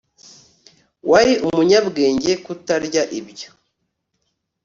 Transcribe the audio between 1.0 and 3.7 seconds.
wari umunyabwenge kutarya ibyo